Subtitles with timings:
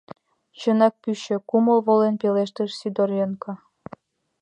[0.59, 3.51] —Чынак, пӱчӧ!— кумыл волен пелештыш Сидоренко.